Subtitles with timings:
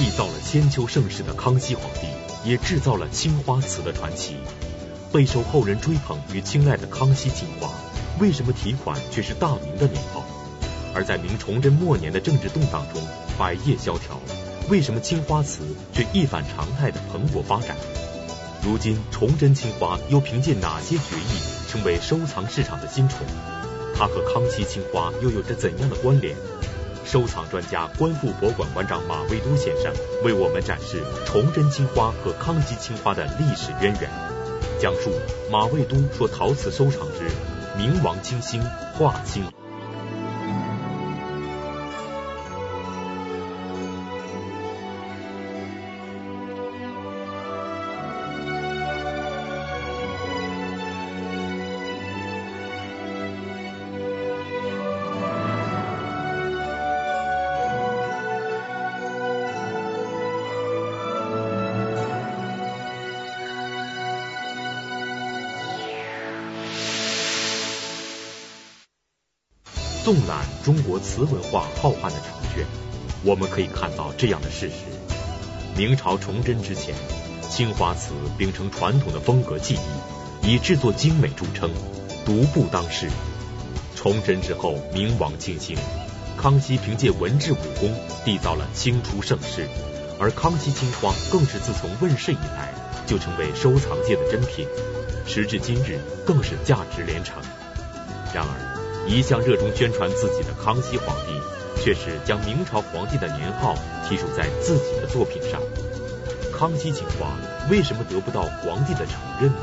[0.00, 4.36] 缔造了千秋盛世的康熙皇帝，也制造了青花瓷的传奇，
[5.12, 7.68] 备受后人追捧与青睐的康熙青花，
[8.18, 10.24] 为什么提款却是大明的年号？
[10.94, 13.02] 而在明崇祯末年的政治动荡中，
[13.38, 14.18] 百业萧条，
[14.70, 17.76] 为什么青花瓷却一反常态的蓬勃发展？
[18.62, 23.18] 如今崇祯青花又凭借哪些绝艺成为收藏市场的新宠？
[23.94, 26.34] 它和康熙青花又有着怎样的关联？
[27.10, 29.92] 收藏专家、观复博物馆馆长马未都先生
[30.22, 34.08] 为我们展示崇祯青花和康熙青花的历史渊源，
[34.78, 35.10] 讲述
[35.50, 37.28] 马未都说陶瓷收藏之
[37.76, 38.62] 明王清心
[38.96, 39.59] 画青。
[71.10, 72.64] 瓷文化浩瀚的长卷，
[73.24, 74.74] 我们可以看到这样的事实：
[75.76, 76.94] 明朝崇祯之前，
[77.50, 81.68] 青花瓷秉承传统的风格技艺，以制作精美著称，
[82.24, 83.08] 独步当世。
[83.96, 85.76] 崇祯之后，明王清兴，
[86.38, 87.92] 康熙凭借文治武功，
[88.24, 89.66] 缔造了清初盛世，
[90.20, 92.72] 而康熙青花更是自从问世以来，
[93.08, 94.64] 就成为收藏界的珍品，
[95.26, 97.42] 时至今日更是价值连城。
[98.32, 98.69] 然而，
[99.10, 103.74] 一向热衷宣传自己的康熙皇帝，却是将明朝皇帝的年号
[104.08, 105.60] 题署在自己的作品上。
[106.56, 107.36] 康熙青花
[107.68, 109.58] 为什么得不到皇帝的承认呢？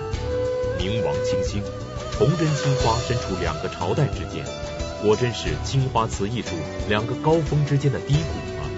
[0.77, 1.63] 明王清兴、
[2.11, 4.43] 崇祯青花身处两个朝代之间，
[5.01, 6.49] 果真是青花瓷艺术
[6.89, 8.19] 两个高峰之间的低谷
[8.59, 8.69] 吗？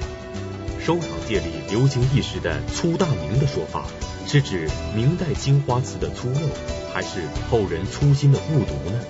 [0.79, 3.85] 收藏界里流行一时的“粗大明”的说法，
[4.27, 6.41] 是指明代青花瓷的粗陋，
[6.93, 9.01] 还是后人粗心的误读呢？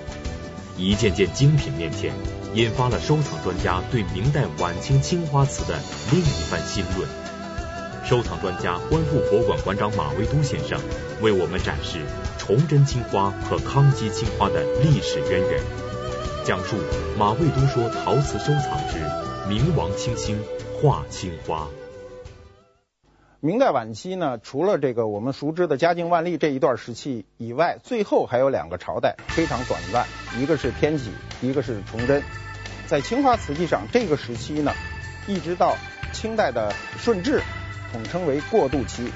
[0.79, 2.13] 一件件精品面前，
[2.53, 5.77] 引发了收藏专家对明代晚清青花瓷的
[6.09, 7.07] 另一番新论。
[8.05, 10.79] 收藏专家、观复博物馆馆长马未都先生
[11.21, 11.99] 为我们展示
[12.37, 15.61] 崇祯青花和康熙青花的历史渊源，
[16.45, 16.77] 讲述
[17.17, 18.97] 马未都说陶瓷收藏之
[19.49, 20.39] 明王清兴
[20.81, 21.67] 画青花。
[23.41, 30.05] 明代晚期呢，除了这个我们熟知的嘉靖、万历这一段时期以外，最后还有两个朝代非常短暂，
[30.37, 31.09] 一个是天启，
[31.41, 32.21] 一个是崇祯。
[32.87, 34.73] 在青花瓷器上，这个时期呢，
[35.25, 35.77] 一直到
[36.11, 37.41] 清代的顺治，
[37.93, 39.09] 统称为过渡期。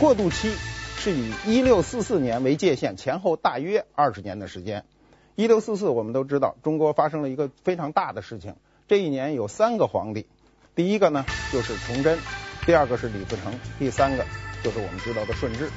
[0.00, 0.50] 过渡期
[0.96, 4.84] 是以一六四四年为界限，前后大约二十年的时间。
[5.36, 8.56] 一六四四，我们都知道，中国发生了一个非常大的事情。
[8.88, 10.26] 这一年有三个皇帝，
[10.74, 12.18] 第一个呢就是崇祯。
[12.64, 14.24] 第二个是李自成，第三个
[14.62, 15.68] 就是我们知道的顺治。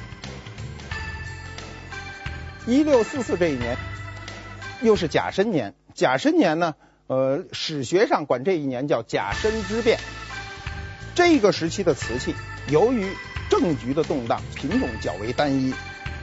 [2.64, 3.76] 一六四四这一年
[4.82, 6.76] 又是甲申年，甲申年呢，
[7.08, 9.98] 呃，史学上管这一年叫甲申之变。
[11.16, 12.34] 这个时期的瓷器，
[12.68, 13.12] 由于
[13.50, 15.74] 政局的动荡，品种较为单一。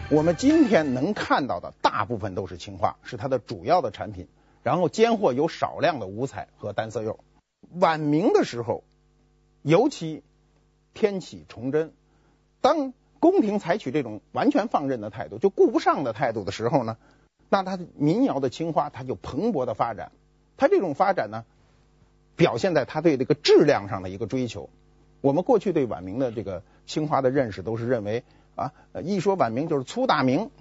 [0.09, 4.27] 我们今天能看到的大部分都是青花，是它的主要的产品，
[4.61, 7.19] 然后间货有少量的五彩和单色釉。
[7.71, 8.83] 晚明的时候，
[9.61, 10.23] 尤其
[10.93, 11.91] 天启、崇祯，
[12.61, 16.97] 当宫廷采取这种完全放任的态度，就顾不上的态度的时候呢，
[17.49, 20.11] 那它的民窑的青花它就蓬勃的发展。
[20.57, 21.45] 它这种发展呢，
[22.35, 24.69] 表现在它对这个质量上的一个追求。
[25.21, 28.23] 我们过去对晚明的这个青花的认识都是认为
[28.55, 28.73] 啊，
[29.03, 30.51] 一说晚明就是粗大明，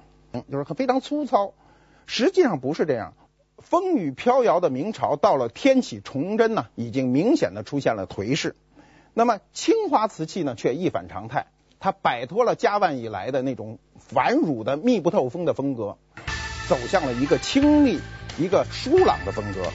[0.50, 1.52] 就是非常粗糙。
[2.06, 3.14] 实际上不是这样，
[3.58, 8.54] 风雨飘摇的明朝到了天启、崇祯呢，已经明显的出现了颓势。
[9.14, 11.46] 那么青花瓷器呢，却一反常态，
[11.80, 15.98] 它摆脱了嘉万以来的那种繁缛的密不透风的风格，
[16.68, 18.00] 走向了一个清丽、
[18.38, 19.68] 一个疏朗的风格。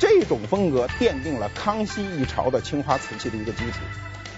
[0.00, 3.80] 这种风格奠定了康熙一朝的青花瓷器的一个基础。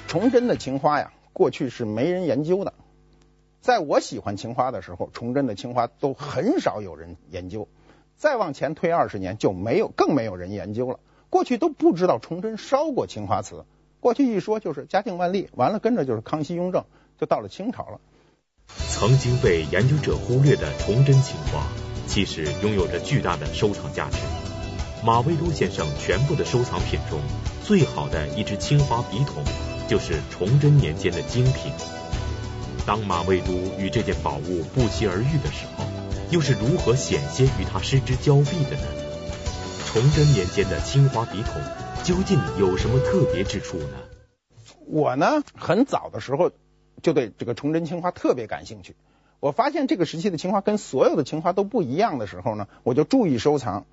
[0.07, 2.75] 崇祯的青花呀，过去是没人研究的。
[3.63, 7.67] 在我喜欢青花的时候，崇祯的青花都很少有人研究。
[8.17, 11.01] 再往前推二十年，就没有，更没有人研究了。
[11.31, 13.65] 过去都不知道崇祯烧过青花瓷。
[14.07, 16.85] 过去一说就是嘉靖万历，完了跟着就是康熙雍正，
[17.19, 17.99] 就到了清朝了。
[18.89, 21.67] 曾经被研究者忽略的崇祯青花，
[22.07, 24.19] 其实拥有着巨大的收藏价值。
[25.05, 27.19] 马未都先生全部的收藏品中，
[27.65, 29.43] 最好的一只青花笔筒，
[29.89, 31.73] 就是崇祯年间的精品。
[32.87, 35.85] 当马未都与这件宝物不期而遇的时候，
[36.31, 38.87] 又是如何险些与他失之交臂的呢？
[39.85, 41.61] 崇祯年间的青花笔筒。
[42.07, 43.89] 究竟有什么特别之处呢？
[44.87, 46.53] 我呢很早的时候
[47.03, 48.95] 就对这个崇祯青花特别感兴趣。
[49.41, 53.87] 我发现这个时期的青花跟所有的青花都不一样的时候呢，我就注意收藏。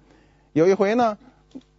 [0.52, 1.18] 有一回呢，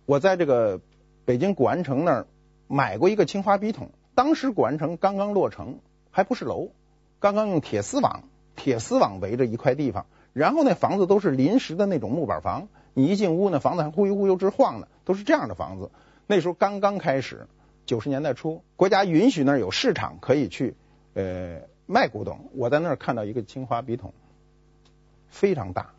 [0.07, 0.81] 我在这个
[1.25, 2.27] 北京古玩城那儿
[2.67, 5.79] 买过一个青花笔筒，当时古玩城刚刚落成，
[6.11, 6.71] 还不是楼，
[7.21, 8.25] 刚刚用铁丝网、
[8.57, 15.93] 铁丝网围着一块地方，然后那房子都是临时的那种木板房，你一进屋呢，房子还忽悠忽悠直晃呢，都是这样的房子。
[16.26, 17.47] 那时候刚刚开始，
[17.87, 20.75] 九十年代初，国家允许那儿有市场可以去
[21.12, 22.50] 呃卖古董。
[22.55, 24.15] 我在那儿看到一个青花笔筒，
[25.29, 25.91] 非常大。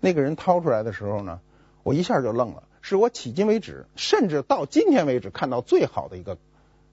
[0.00, 1.40] 那个人掏出来的时候呢，
[1.82, 6.38] 我一下就愣了，是我迄今为止，甚至到今天为止看到最好的一个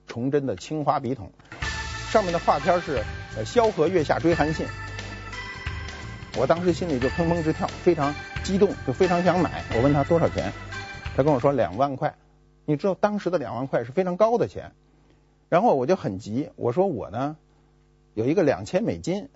[0.07, 1.31] 崇祯的青花笔筒。
[2.09, 3.01] 上面的画片是
[3.37, 4.67] 呃萧何月下追韩信。
[6.37, 8.13] 我当时心里就砰砰直跳，非常
[8.43, 9.63] 激动，就非常想买。
[9.75, 10.51] 我问他多少钱，
[11.15, 12.13] 他跟我说两万块。
[12.65, 14.71] 你知道当时的两万块是非常高的钱，
[15.49, 17.37] 然后我就很急，我说我呢
[18.13, 19.29] 有一个两千美金，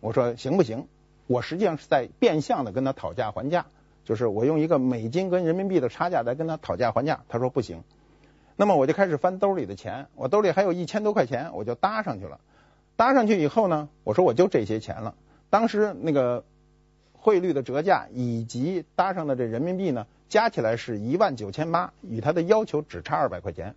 [0.00, 0.86] 我说行不行？
[1.26, 3.66] 我实际上是在变相的跟他讨价还价。
[4.04, 7.82] 就是我用一个美金跟人民币的差价来跟他讨价还价，他说不行。
[8.54, 12.38] 那么我就开始翻兜里的钱，我兜里还有一千多块钱，我就搭上去了。
[12.96, 15.14] 搭上去以后呢，我说我就这些钱了。
[15.48, 16.44] 当时那个
[17.14, 23.74] 汇率的折价以及搭上的这人民币呢，加起来是一万九千八，与他的要求只差二百块钱。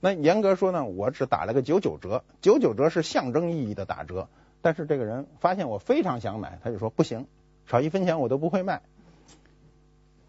[0.00, 4.28] 那严格说呢，我只打了个九九折，九九折是象征意义的打折。
[4.60, 7.26] 但是这个人发现我非常想买，他就说不行，
[7.66, 8.82] 少一分钱我都不会卖。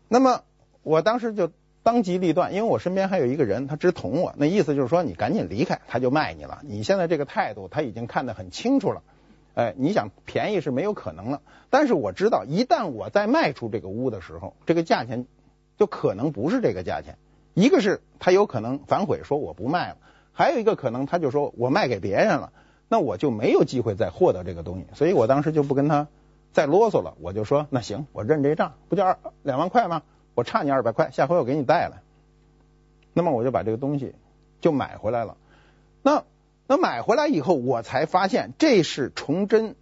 [0.07, 0.43] 那么
[0.83, 1.51] 我当时就
[1.83, 6.61] 当机立断，因为我身边还有一个人，他直捅我，那意思就是说你赶紧离开，他就卖你了。
[6.63, 9.01] 你现在这个态度，他已经看得很清楚了。
[9.59, 11.41] 哎，你想便宜是没有可能了。
[11.69, 15.25] 但是我知道，一旦我再卖出这个屋的时候，这个价钱
[15.77, 17.17] 就可能不是这个价钱。
[17.53, 19.97] 一个是他有可能反悔说我不卖了，
[20.31, 22.53] 还有一个可能他就说我卖给别人了，
[22.87, 24.85] 那我就没有机会再获得这个东西。
[24.93, 26.07] 所以我当时就不跟他。
[26.51, 30.01] 再啰嗦了，我就说那行，我认这账，不就二两万块吗？
[30.35, 32.01] 我差你二百块，下回我给你带来。
[33.13, 34.15] 那么我就把这个东西
[34.61, 35.35] 就买回来了。
[36.01, 36.23] 那
[36.71, 39.75] 那买回来以后，我才发现这是崇祯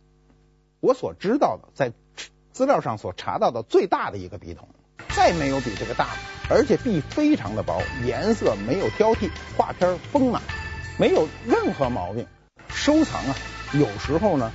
[0.80, 1.92] 我所知道的，在
[2.54, 4.70] 资料上所查到的最大的一个笔筒，
[5.10, 10.42] 再没有比这个大的，而且壁非常的薄，颜色没有挑剔，画片丰满，
[10.98, 12.26] 没有任何毛病。
[12.70, 13.36] 收藏啊，
[13.74, 14.50] 有时候呢。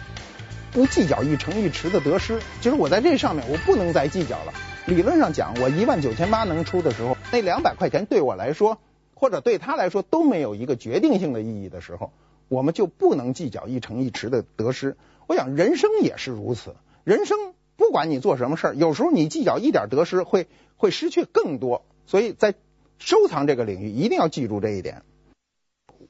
[0.72, 4.54] 不计较一城一池的得失，其实我在这上面我不能再计较了。
[4.86, 8.78] 理论上讲，我一万九千八能出的时候，那两百块钱对我来说，
[9.22, 12.10] 或者对他来说都没有一个决定性的意义的时候，
[12.48, 14.96] 我们就不能计较一城一池的得失。
[15.28, 16.74] 我想人生也是如此，
[17.04, 17.38] 人生
[17.76, 21.84] 不管你做什么事儿，有时候你计较一点得失，会会失去更多。
[22.04, 22.54] 所以在
[22.98, 25.02] 收藏这个领域，一定要记住这一点。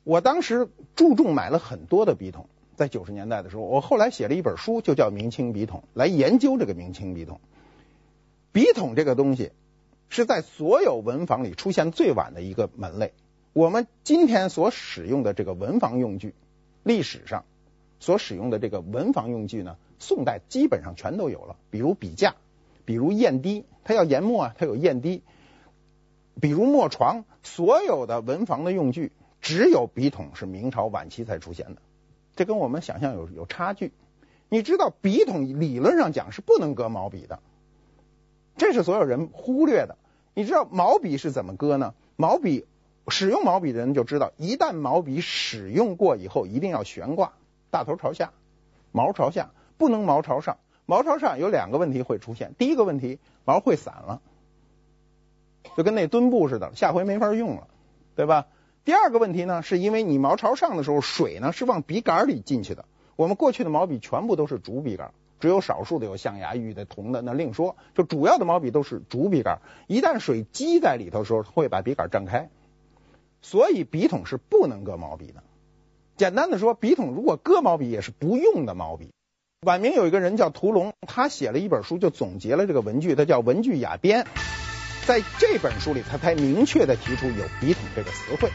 [0.05, 2.49] 我当时注重买了很多的笔筒。
[2.77, 7.43] 在九十年代的时候，我后来写了一本书，就叫《明清笔筒》，来研究这个明清笔筒。
[8.53, 9.53] 笔筒这个东西
[10.13, 13.15] 是在所有文房里出现最晚的一个门类。
[13.55, 16.35] 我们今天所使用的这个文房用具，
[16.83, 17.47] 历史上
[17.99, 21.57] 所使用的这个文房用具呢，宋代基本上全都有了。
[21.71, 22.35] 比如笔架，
[22.85, 25.23] 比如砚滴，它要研墨啊，它有砚滴。
[26.39, 31.81] 比如墨床，所有的文房的用具，只有笔筒是明朝晚期才出现的。
[32.37, 33.93] 这跟我们想象有有差距。
[34.51, 37.41] 你知道笔筒理论上讲是不能搁毛笔的，
[38.59, 39.97] 这是所有人忽略的。
[40.35, 41.95] 你知道毛笔是怎么搁呢？
[42.17, 42.67] 毛笔
[43.09, 47.33] 使用毛笔的人就知道，一旦毛笔使用过以后，一定要悬挂，
[47.71, 48.33] 大头朝下，
[48.93, 50.59] 毛朝下，不能毛朝上。
[50.85, 54.21] 毛朝上有两个问题会出现，第一个问题，毛会散了，
[55.77, 57.69] 就跟那墩布似的，下回没法用了，
[58.17, 58.47] 对吧？
[58.85, 62.85] 第二个问题呢，是因为你毛朝上的时候，水呢是往笔杆里进去的。
[63.15, 65.13] 我们过去的毛笔全部都是竹笔杆，
[65.43, 67.75] 只有少数的有象牙、玉的、铜的，那另说。
[67.97, 69.59] 就主要的毛笔都是竹笔杆，
[69.89, 72.49] 一旦水积在里头的时候，会把笔杆胀开。
[73.41, 75.43] 所以笔筒是不能搁毛笔的。
[76.17, 79.11] 简单的说，笔筒如果搁毛笔，也是不用的毛笔。
[79.67, 84.25] 晚明有一个人叫屠龙，他写了一本书，就总结了这个文具，他叫《文具雅编》。
[85.09, 88.49] 在这本书里，他才明确的提出有笔筒这个词汇。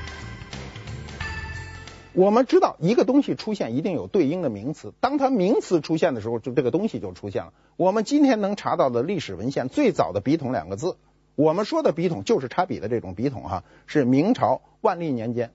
[2.17, 7.53] 我们知道，一个东西出现一定有对应的名词，当它名词出现的时候，就这个东西就出现了。
[7.75, 10.97] 我们今天能查到的历史文献，最早的笔筒两个字，
[11.35, 15.51] 我们说的笔筒就是插笔的这种笔筒哈，是明朝万历年间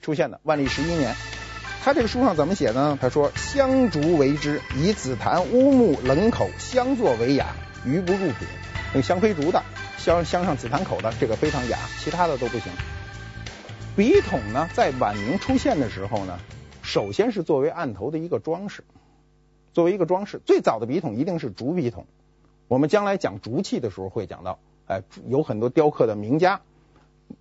[0.00, 1.14] 出现的，万历十一年。
[1.84, 2.98] 他这个书上怎么写的呢？
[3.00, 7.54] 他说：“香竹为之，以紫檀乌木冷口香作为雅，
[7.86, 8.48] 余不入品。”
[8.92, 9.62] 那香妃竹的。
[9.98, 12.72] 镶镶上紫檀口的这个非常雅，其他的都不行。
[13.94, 16.38] 笔筒呢，在晚明出现的时候呢，
[16.82, 18.84] 首先是作为案头的一个装饰，
[19.74, 20.40] 作为一个装饰。
[20.46, 22.06] 最早的笔筒一定是竹笔筒，
[22.68, 26.62] 我们将来讲竹器的时候会讲到，哎，有很多雕刻的名家，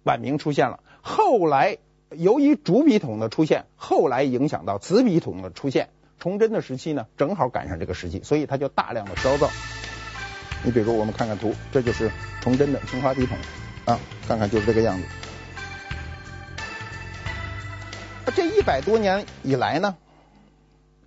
[0.04, 0.82] 晚明出现了。
[1.02, 1.78] 后来
[2.10, 5.88] 由于竹笔筒的出现，后来影响到瓷笔筒的出现，
[6.20, 9.50] 崇祯的时期呢，正好赶上这个时期，所以它就大量的烧造。
[10.66, 13.38] 你比如我们看看图，这就是崇祯的青花笔筒
[13.86, 15.06] 啊，看看就是这个样子。
[18.36, 19.98] 这一百多年以来呢，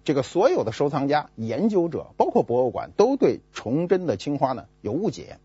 [0.04, 5.38] 这个所有的收藏家、研究者，包括博物馆，都对崇祯的青花呢有误解，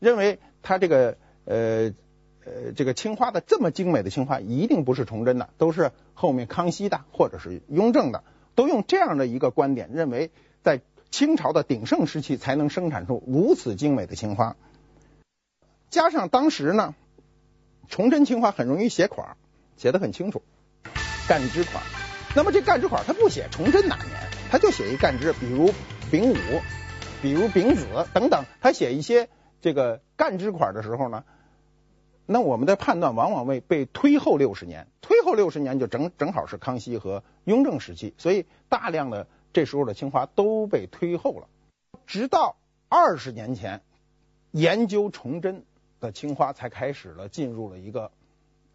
[0.00, 1.92] 认为他这个呃
[2.44, 10.30] 呃这个青花的这么精美的青花一定不是崇祯的，都是后面康熙的或者是雍正的，都用这样的一个观点，认为
[10.62, 10.80] 在
[11.10, 14.56] 清朝的鼎盛时期才能生产出如此精美的青花。
[15.90, 16.94] 加上当时呢，
[17.88, 19.36] 崇祯青花很容易写款，
[19.76, 20.42] 写的很清楚。
[21.26, 21.82] 干支款，
[22.36, 24.10] 那么这干支款他不写崇祯哪年，
[24.50, 25.72] 他就写一干支，比如
[26.10, 26.36] 丙午，
[27.22, 29.30] 比如丙子等等，他写一些
[29.62, 31.24] 这个干支款的时候呢，
[32.26, 41.48] 那我们的判断往往为被推后六十年，推后六十年就正正好是康熙和雍正时期，所以大量的这时候的青花都被推后了，
[42.06, 42.56] 直到
[42.90, 43.80] 二十年前，
[44.50, 45.64] 研究崇祯
[46.00, 48.12] 的青花才开始了进入了一个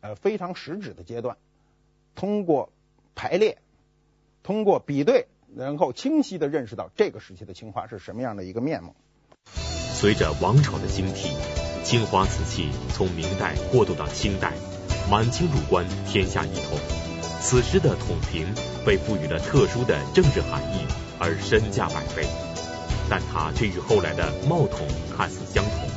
[0.02, 1.38] 呃非常实质的阶段。
[2.20, 2.74] 通过
[3.16, 3.60] 排列，
[4.44, 8.94] 通过比对，然后清晰地认识到这个时期的青花是什么样的一个面目。
[9.46, 11.30] 随着王朝的更替，
[11.86, 14.52] 青花瓷器从明代过渡到清代，
[15.10, 16.78] 满清入关，天下一统。
[17.40, 18.54] 此时的统瓶
[18.86, 20.86] 被赋予了特殊的政治含义，
[21.20, 22.28] 而身价百倍。
[23.10, 24.86] 但它却与后来的帽筒
[25.16, 25.88] 看似相同，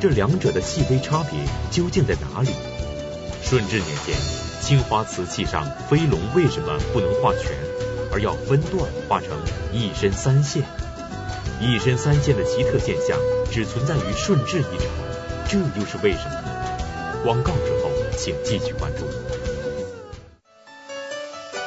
[0.00, 1.32] 这两者的细微差别
[1.72, 2.50] 究竟在哪里？
[3.42, 4.41] 顺治年间。
[4.62, 7.50] 青花瓷器上飞龙为什么不能画全，
[8.12, 9.30] 而要分段画成
[9.72, 10.62] 一身三线？
[11.60, 13.18] 一身三线的奇特现象
[13.50, 14.84] 只存在于顺治一朝，
[15.48, 16.48] 这又是为什么呢？
[17.24, 19.04] 广告之后，请继续关注。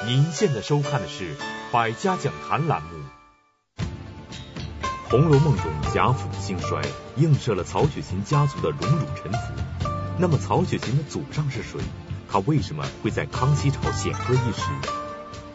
[0.05, 1.25] 您现在收看的是
[1.73, 2.87] 《百家讲坛》栏目。
[5.11, 6.81] 《红楼梦》中贾府的兴衰
[7.17, 9.37] 映射了曹雪芹家族的荣辱沉浮。
[10.17, 11.81] 那么，曹雪芹的祖上是谁？
[12.29, 14.63] 他为什么会在康熙朝显赫一时？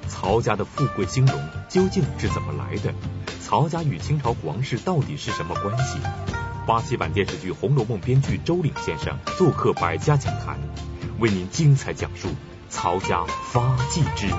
[0.08, 2.92] 曹家的富贵兴荣究竟是怎么来的？
[3.40, 5.98] 曹家与清朝皇室到底是什么关系？
[6.66, 10.58] 八七版电视剧《红楼梦》编剧周岭先生做客百家讲坛，
[11.18, 12.28] 为您精彩讲述
[12.68, 14.34] 曹家发迹之谜。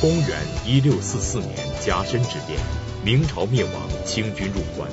[0.00, 2.87] 公元一六四四年甲申之变。
[3.04, 3.72] 明朝灭亡，
[4.04, 4.90] 清军入关。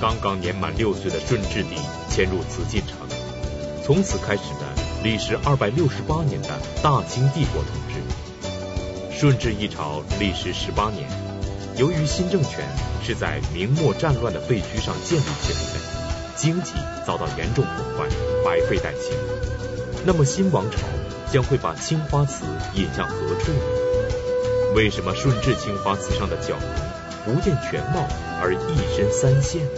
[0.00, 1.74] 刚刚年满六岁的顺治帝
[2.08, 2.96] 迁入紫禁城，
[3.84, 4.72] 从此开始了
[5.02, 6.48] 历时二百六十八年的
[6.82, 9.18] 大清帝国统治。
[9.18, 11.10] 顺治一朝历时十八年，
[11.76, 12.64] 由于新政权
[13.04, 16.72] 是在明末战乱的废墟上建立起来的，经济
[17.04, 18.08] 遭到严重破坏，
[18.44, 19.12] 百废待兴。
[20.06, 20.78] 那么新王朝
[21.32, 22.44] 将会把青花瓷
[22.74, 23.60] 引向何处呢？
[24.76, 26.87] 为什么顺治青花瓷上的角龙
[27.28, 28.08] 不见全貌，
[28.40, 29.68] 而一身三线。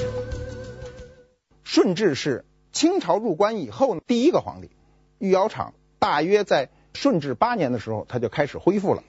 [1.64, 4.70] 顺治是清朝入关以后第一个皇帝，
[5.18, 9.02] 御窑厂大约在顺治八年的时候，他就开始恢复了。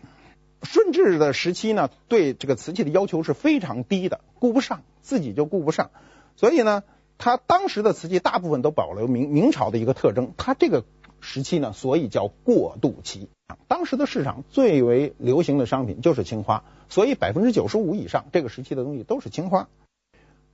[0.64, 5.92] 顺治的时期呢，对这个瓷器的要求是非常低的，顾不上，自己就顾不上，
[6.36, 6.84] 所以呢，
[7.20, 10.84] 他当时的瓷器大部分都保留明明朝的一个特征，他这个
[11.20, 13.30] 时期呢，所以叫过渡期。
[13.68, 16.64] 当时的市场最为流行的商品就是青花。
[16.90, 19.70] 所以百分之九十五以上这个时期的东西都是青花。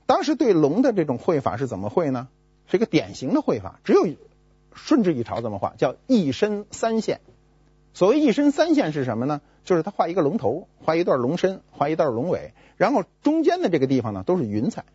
[0.06, 2.28] 当时对龙的这种绘法是怎么绘呢？
[2.68, 4.08] 是一个典型的绘法，只有
[4.74, 7.22] 顺治一朝这么画，叫一身三线。
[7.94, 9.42] 所谓一身三线是什么呢？
[9.64, 14.86] 就是他画一个龙头，画一段龙身，画一段龙尾，然后中间的这个地方呢都是云彩，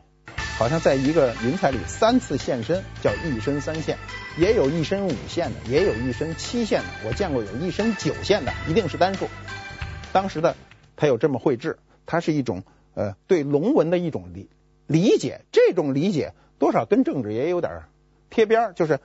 [0.59, 3.99] 好像在一个云彩里三次现身，叫一身三线。
[4.39, 9.29] 也有一身五线的，也有一身七线的，我见过有一身九线的，一定是单数。
[10.13, 10.55] 当时的。
[10.95, 12.63] 它有这么绘制，它是一种
[12.95, 14.49] 呃对龙纹的一种理
[14.87, 17.83] 理解，这种理解多少跟政治也有点
[18.31, 19.01] 贴边，就是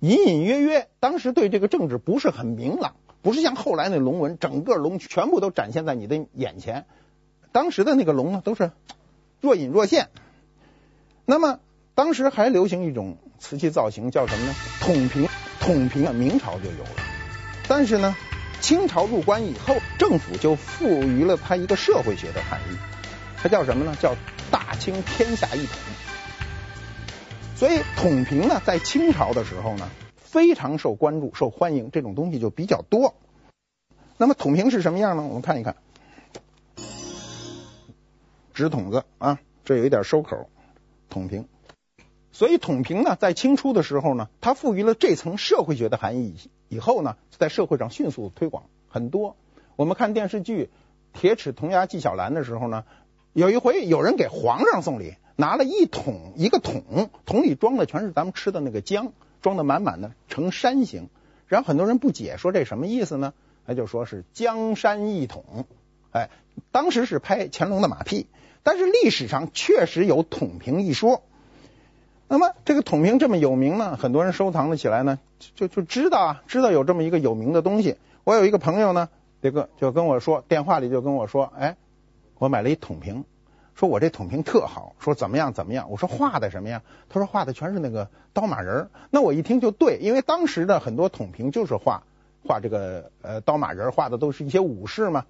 [0.00, 6.86] 隐隐约约，当时对这个政治不是很明朗，不是像后来那龙纹，整个龙全部都展现在你的眼前。
[7.52, 8.70] 当时的那个龙呢，都是
[9.42, 10.08] 若隐若现。
[11.26, 11.60] 那么
[11.94, 14.54] 当时还流行一种瓷器造型，叫什么呢？
[14.80, 15.28] 筒瓶，
[15.60, 17.02] 筒瓶啊，明朝就有了，
[17.68, 18.16] 但是呢。
[18.58, 22.76] 清朝入关以后，政府就赋予了它一个社会学的含义。
[23.36, 23.94] 它叫什么呢？
[24.00, 24.16] 叫
[24.50, 25.76] 大清天下一统。
[27.54, 33.14] 所以统平呢，在清朝的时候呢，非常受关注、受欢迎，这种东西就比较多。
[34.16, 35.22] 那么统平是什么样呢？
[35.22, 35.76] 我们看一看，
[38.54, 40.48] 纸筒子啊，这有一点收口，
[41.08, 41.48] 统平。
[42.32, 46.34] 所以统平呢，在清初的时候呢，它赋予了这层社会学的含义
[46.68, 49.36] 以后呢，在社会上迅速推广很多。
[49.76, 50.70] 我们看电视剧
[51.18, 52.84] 《铁齿铜牙纪晓岚》的时候呢，
[53.32, 61.08] 有一回有人给皇上送礼，拿了一桶一个桶，桶里装的全是咱们吃的那个姜，装的满满的，呈山形。
[61.46, 63.32] 然后很多人不解，说这什么意思呢？
[63.66, 65.64] 他就说是江山一统。
[66.10, 66.30] 哎，
[66.70, 68.26] 当时是拍乾隆的马屁，
[68.66, 71.22] 但是历史上确实有统平一说。
[72.26, 75.20] 那么这个统平这么有名呢，很多人收藏了起来呢，
[75.54, 77.96] 就就知道啊，知道有这么一个有名的东西。
[78.24, 79.08] 我有一个朋友呢，
[79.40, 81.76] 这个就跟我说，电话里就跟我说，哎，
[82.38, 83.24] 我买了一统平，
[83.76, 85.88] 说我这统平特好，说怎么样怎么样。
[85.88, 86.82] 我说画的什么呀？
[87.08, 88.90] 他说画的全是那个刀马人。
[89.10, 92.02] 那我一听就对，因为当时的很多统平就是画
[92.44, 95.24] 画这个呃刀马人，画的都是一些武士嘛。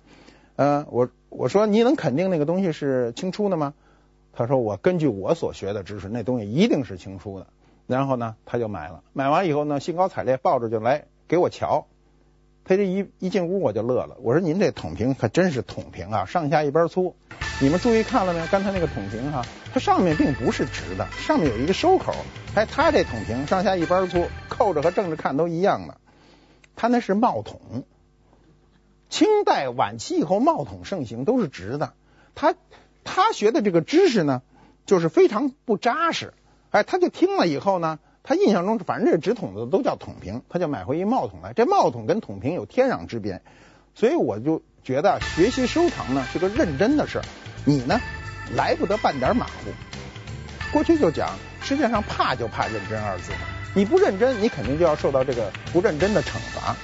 [0.57, 3.75] 嗯，我我说你能肯定那个东西是清初的吗？
[4.33, 7.47] 他说：“我根据我所学的知识，那东西一定是清初的。”
[7.87, 9.03] 然后呢，他就买了。
[9.15, 11.87] 买完以后呢，兴高采烈抱着就来给我瞧。
[12.65, 14.19] 他这一一进屋我就乐了。
[14.21, 17.15] 我说：“您这桶瓶可真是桶瓶啊，上下一般粗。
[17.63, 18.47] 你们注意看了没有？
[18.49, 22.13] 刚才那个桶瓶哈，它上面并不是直的，上面有一个收口。
[22.55, 25.97] 哎，他这桶瓶上下一般粗，扣着和正着看都一样的。
[26.75, 27.85] 他那是帽筒。
[29.09, 31.95] 清代晚期以后，帽筒盛行，都是直的。
[32.35, 32.55] 他。”
[33.09, 34.43] 他学的这个知识呢，
[34.85, 36.35] 就是非常不扎实。
[36.71, 41.53] 哎，他就听了以后呢，他印象中反正这直筒子都叫筒平，他就买回一帽筒来。
[41.53, 43.43] 这帽筒跟筒平有天壤之别，
[43.95, 47.25] 所以我就觉得学习收藏呢是个认真的事儿。
[47.65, 48.01] 你呢，
[48.57, 49.53] 来不得半点马虎。
[50.73, 51.31] 过去就讲，
[51.63, 53.31] 世界上怕就怕认真二字。
[53.73, 56.75] 你不认真，你肯定就要受到这个不认真的惩罚。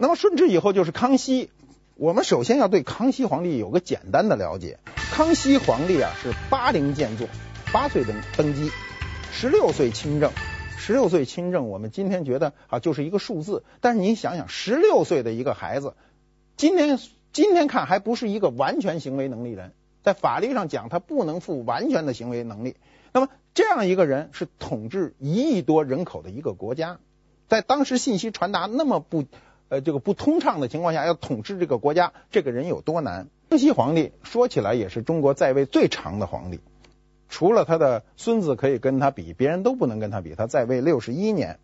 [0.00, 1.50] 那么顺治以后就是康熙。
[1.96, 4.78] 我们首先要对康熙皇帝有个简单的了解。
[5.10, 7.26] 康熙皇帝啊是八龄建作，
[7.72, 8.70] 八岁登登基，
[9.32, 10.30] 十六岁亲政。
[10.76, 15.94] 十六岁亲政，我们今天觉得啊就是一个数字，但是你想想，十六岁的一个孩子，
[16.56, 16.96] 今天
[17.32, 19.72] 今天看还不是一个完全行为能力人，
[20.04, 22.76] 在法律上讲他不能负完全的行为能力。
[23.12, 27.00] 那么这样一个人是统治一亿多人口的一个国家，
[27.48, 29.24] 在当时信息传达那么不。
[29.68, 33.28] 呃，这个不通畅的情况下，要统治这个国家，这个人有多难？
[33.50, 36.60] 康熙皇帝说起来也是中国在位最长的皇帝，
[37.28, 40.34] 除了他的孙子可以跟他比，别人都不能跟他比。
[40.34, 41.58] 他在位六十一年，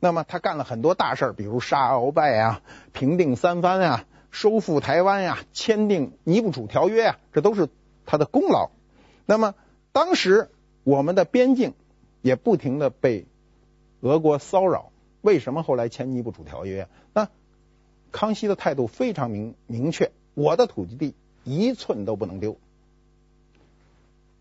[0.00, 7.68] 那么他干了很多大事儿，比如杀鳌拜呀、平定三藩呀、收复台湾呀、签订尼布楚条约呀，这都是
[8.06, 8.70] 他的功劳。
[9.24, 9.54] 那么
[9.92, 10.50] 当时
[10.82, 11.74] 我们的边境
[12.22, 13.26] 也不停的被
[14.00, 14.90] 俄国骚扰。
[15.26, 16.88] 为什么后来签尼布楚条约？
[17.12, 17.28] 那
[18.12, 22.56] 康熙的态度非常明明确，我的土地一寸都不能丢，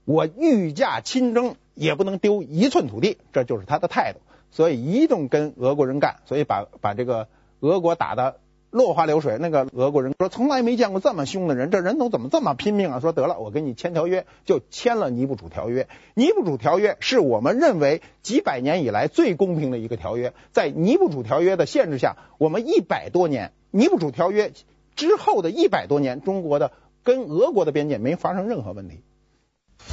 [0.06, 4.20] 我御驾亲征也不能丢一寸土地，这就是他的态度。
[4.52, 7.28] 所以一动跟俄国人干，所以把把这个
[7.62, 8.40] 俄国打的。
[8.76, 13.00] 落花流水，那个俄国人说从来没见过这么凶的人，这人都怎么这么拼命啊？
[13.00, 15.88] 说得了，我跟你签条约，就签了尼布楚条约。
[16.14, 24.52] 尼布楚条约是我们认为几百年以来最公平的一个条约，在尼布楚条约的限制下，我们一百多年，尼布楚条约
[24.98, 29.00] 之后的一百多年，中国的跟俄国的边界没发生任何问题。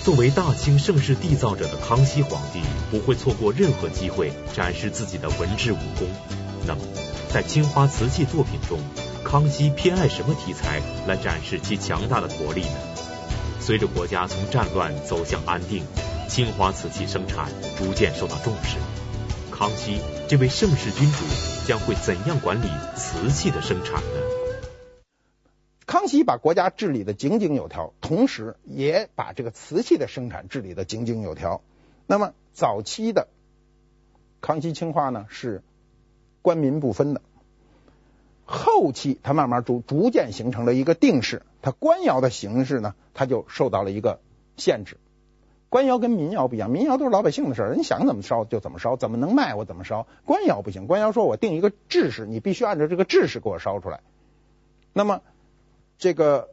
[0.02, 6.08] 作为大清盛世缔造者的康熙皇帝，不会错过任何机会展示自己的文治武功。
[6.66, 7.11] 那么。
[7.32, 8.78] 在青花瓷器作品中，
[9.24, 12.76] 康熙偏爱什么题材来展示其强大的国力呢？
[13.58, 15.82] 随着国家从战乱走向安定，
[16.28, 18.76] 青花瓷器生产逐渐受到重视。
[19.50, 21.24] 康熙这位盛世君主
[21.66, 24.20] 将会怎样管理瓷器的生产呢？
[25.86, 31.62] 康熙把国家治理得井井有条，同时也把这个瓷器的生产治理得井井有条。
[32.06, 33.28] 那么早期的
[34.42, 35.62] 康熙青花呢是。
[36.42, 37.22] 官民不分的，
[38.44, 44.20] 后期它慢慢逐逐渐形成了一个定式，它官窑的形式呢，它就受到了一个
[44.56, 44.98] 限制。
[45.68, 50.06] 官窑跟民窑不一样，民窑都是老百姓的事儿，人想怎么烧就怎么烧，怎么能卖我怎么烧。
[50.26, 54.00] 官窑不行，官窑说我定一个制式，你必须按照这个制式给我烧出来。
[54.92, 55.22] 那么
[55.96, 56.50] 这个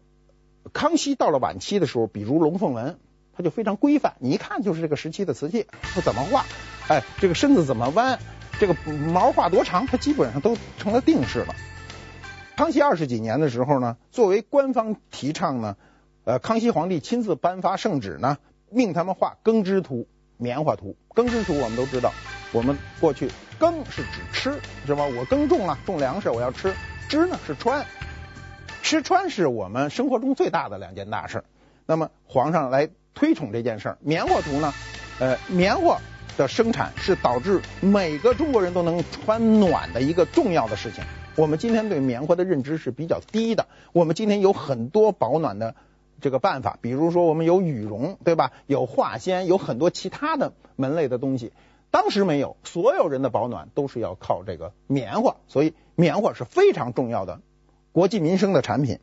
[0.71, 2.97] 康熙到了晚期的时候，比如龙凤纹，
[3.35, 6.45] 它就非常规范，你一看就是这个时期的瓷器，它怎么画，
[6.87, 8.19] 哎，这个身子怎么弯。
[8.59, 11.55] 这个毛画多长，它基本上都成了定式了。
[12.57, 15.77] 康熙二十几年的时候呢，作为官方提倡呢，
[16.25, 18.37] 呃，康熙皇帝亲自颁发圣旨呢，
[18.69, 20.97] 命他们画耕织图、棉花图。
[21.15, 22.11] 耕织图我们都知道，
[22.51, 25.05] 我们过去耕是指吃，是吧？
[25.05, 26.73] 我耕种了，种粮食，我要吃。
[27.07, 27.85] 织呢是穿，
[28.81, 31.43] 吃穿是我们生活中最大的两件大事。
[31.85, 34.73] 那么皇上来推崇这件事儿，棉花图呢，
[35.19, 35.99] 呃，棉花
[36.39, 41.03] 的生产是导致每个中国人都能穿暖的一个重要的事情。
[41.35, 43.67] 我们今天对棉花的认知是比较低的。
[43.91, 45.75] 我们今天有很多保暖的
[46.21, 48.53] 这个办法，比如说我们有羽绒，对吧？
[48.67, 51.51] 有化纤，有很多其他的门类的东西。
[51.91, 57.41] 当时没有，所有人的保暖都是要靠这个棉花，所以棉花是非常重要的
[57.91, 58.99] 国计民生的产品。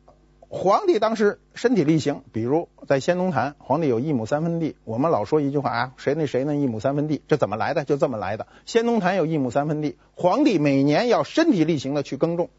[0.49, 4.77] 皇帝当时身体力行，比如在先农坛，皇帝有一亩三分地。
[4.85, 7.83] 我们老说一句话啊，谁那谁那一亩三分地，这怎么来的？
[7.83, 8.47] 就这么来的。
[8.65, 12.49] 先农坛有一亩三分地，皇帝每年要身体力行的去耕种。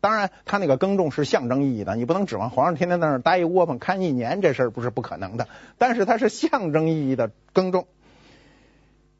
[0.00, 5.46] 当然，他那个耕种是象征意义的，你不能指望皇上天天在那儿待一窝棚看一年，这事儿不是不可能的。
[5.76, 7.86] 但是它是象征意义的耕种。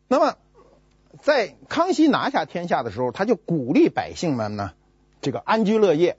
[0.09, 0.37] 那么，
[1.21, 4.73] 在康熙拿下天下的时候，他就鼓励百姓们呢，
[5.21, 6.17] 这个安居乐业。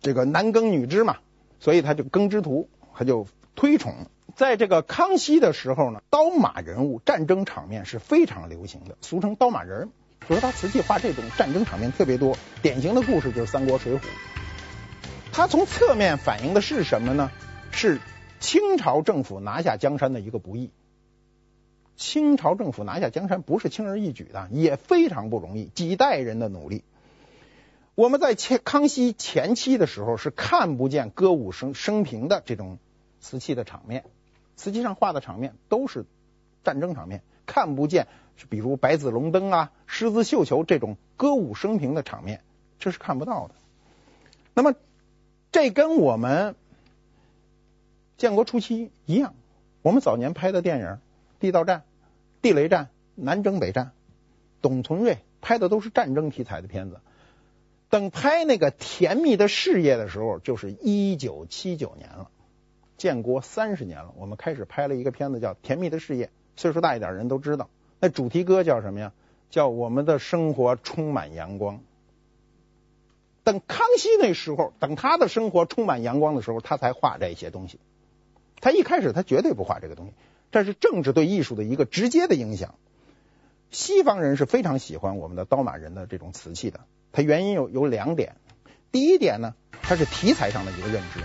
[0.00, 1.18] 这个男耕女织嘛，
[1.58, 3.94] 所以他就耕织图，他就推崇。
[4.34, 9.90] 在这个康熙的时候呢，刀马人物、战争场面是非常流行的，俗称刀马人。
[10.28, 12.36] 所以他瓷器画这种战争场面特别多。
[12.62, 14.00] 典型的故事就是三国水浒。
[15.32, 17.30] 他从侧面反映的是什么呢？
[17.70, 18.00] 是
[18.38, 20.70] 清朝政府拿下江山的一个不易。
[21.96, 26.84] 清朝政府拿下江山不是轻而易举的，也非常不容易，几代人的努力。
[27.94, 32.78] 我们在前康熙前期的时候是看不见歌舞升升平的这种
[33.20, 34.04] 瓷器的场面，
[34.56, 36.06] 瓷器上画的场面都是
[36.64, 38.08] 战争场面，看不见，
[38.48, 42.42] 比如白子龙灯啊、狮子绣球这种歌舞升平的场面，
[42.78, 43.54] 这是看不到的。
[44.54, 44.74] 那么
[45.52, 46.54] 这跟我们
[48.16, 49.34] 建国初期一样，
[49.82, 50.86] 我们早年拍的电影
[51.38, 51.78] 《地道战》
[52.40, 53.86] 《地雷战》《南征北战》，
[54.62, 57.00] 董存瑞拍的都是战争题材的片子。
[57.90, 62.30] 等拍那个《甜蜜的事业》的时候，就是一九七九年了，
[62.96, 64.14] 建国三十年了。
[64.16, 66.26] 我们开始拍了一个片子叫《甜蜜的事业》，
[66.56, 67.68] 岁数大一点人都知道。
[67.98, 69.12] 那主题歌叫什么呀？
[69.50, 71.80] 叫我们的生活充满阳光。
[73.42, 77.80] 等康熙那时候，等他的生活充满阳光的时候，他才画这些东西。
[78.60, 80.12] 他一开始他绝对不画这个东西，
[80.52, 82.76] 这是政治对艺术的一个直接的影响。
[83.72, 86.78] 西方人是非常喜欢我们的刀马人的这种瓷器的。
[87.12, 88.36] 它原因有有两点，
[88.92, 91.20] 第一点呢，它是题材上的一个认知。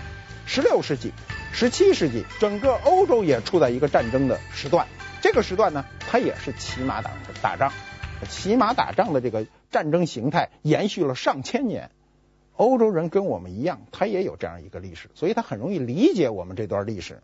[0.46, 1.12] 十六世纪、
[1.52, 4.86] 十七世纪，整个欧洲也处在一个战争的时段，
[5.20, 7.10] 这个时段呢，它也是骑马打
[7.42, 7.72] 打仗，
[8.28, 11.90] 骑马打仗的这个战争形态延续了上千年。
[12.54, 17.22] 欧洲人跟我们一样，他也有这样一个历史，所以他很容易理解我们这段历史，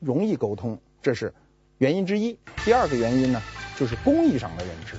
[0.00, 1.34] 容易沟通，这是
[1.78, 2.38] 原因之一。
[2.64, 3.40] 第二个原因呢，
[3.78, 4.96] 就是工艺上的认知。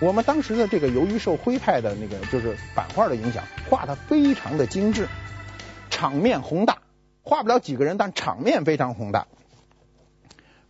[0.00, 5.08] 我们当时的这个，由于受徽派的那个就是版画的影响，画的非常的精致，
[5.90, 6.78] 场面宏大，
[7.22, 9.26] 画不了几个人，但场面非常宏大，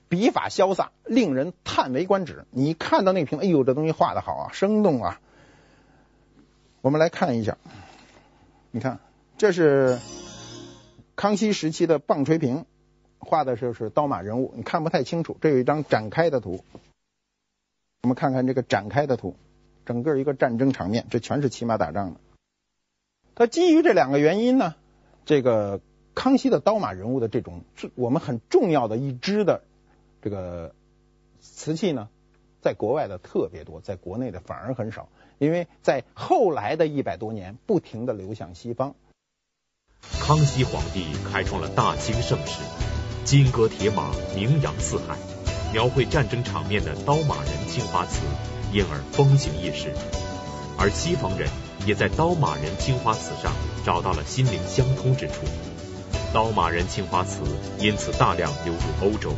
[0.09, 2.47] 笔法潇洒，令人叹为观止。
[2.51, 5.21] 你看到那瓶，哎呦，这东西画的好啊，生动啊。
[6.81, 7.59] 我们来看一下，
[8.71, 8.99] 你看，
[9.37, 9.99] 这是
[11.17, 12.65] 康熙时期的棒槌瓶，
[13.19, 15.37] 画的就是刀马人物，你看不太清楚。
[15.43, 16.65] 这有一张展开的图。
[18.03, 19.35] 我们看看这个展开的图，
[19.85, 22.21] 整个一个战争场面，这全是骑马打仗的。
[23.35, 24.77] 它基于这两个原因呢，
[25.25, 25.81] 这个
[26.15, 27.65] 康熙的刀马人物的这种
[27.97, 29.63] 我们很重要的一支的
[30.23, 30.75] 这个
[31.41, 32.09] 瓷器呢，
[32.61, 35.09] 在国外的特别多，在国内的反而很少，
[35.39, 38.95] 因为在后来的一百多年不停地流向西方。
[40.21, 42.63] 康熙皇帝开创了大清盛世，
[43.25, 45.38] 金戈铁马，名扬四海。
[45.73, 48.21] 描绘战争场面的刀马人青花瓷，
[48.73, 49.93] 因而风行一时，
[50.79, 51.49] 而西方人
[51.85, 53.53] 也在刀马人青花瓷上
[53.85, 55.35] 找到了心灵相通之处，
[56.33, 57.41] 刀马人青花瓷
[57.79, 59.35] 因此大量流入欧洲。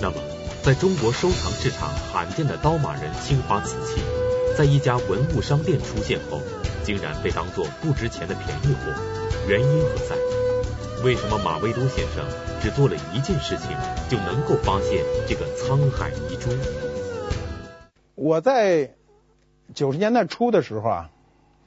[0.00, 0.16] 那么，
[0.62, 4.00] 在中国收藏市场罕见的刀马人青花瓷器，
[4.56, 6.40] 在一家文物商店出现后，
[6.82, 8.92] 竟然被当作不值钱的便宜货，
[9.48, 10.41] 原因何在？
[11.04, 12.24] 为什么马未都先生
[12.60, 13.76] 只做了一件事情
[14.08, 16.50] 就能够发现这个沧海遗珠？
[18.14, 18.94] 我在
[19.74, 21.10] 九十年代初的时候啊，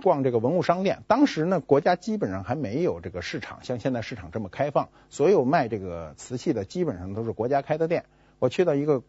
[0.01, 8.05] 逛这个文物商店，当时呢，国家基本上还没有这个市场，像现在市场这么开放，所有卖这个瓷器的基本上都是国家开的店。
[8.39, 9.03] 我去到一个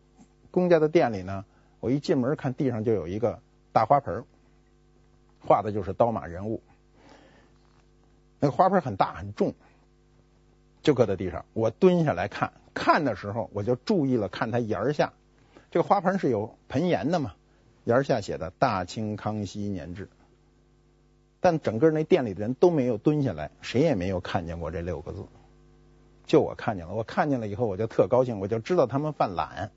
[0.50, 1.44] 公家的店里呢，
[1.78, 3.38] 我一进门看地上就有一个
[3.72, 4.24] 大花盆，
[5.46, 6.62] 画的就是刀马人物，
[8.40, 9.54] 那个花盆很大很重。
[10.86, 11.44] 就搁在地上。
[11.52, 15.12] 我蹲下来看，看的时候我就注意了，看它沿儿下
[15.72, 17.34] 这个花盆是有盆沿的嘛，
[17.82, 20.08] 沿儿下写的“大清康熙年制”，
[21.42, 25.24] 但整个那店里的人都没有蹲下来，谁也没有看见过这六个字，
[26.24, 26.94] 就我看见了。
[26.94, 29.72] 我看见了以后，我就特高兴，我就知道他们犯懒。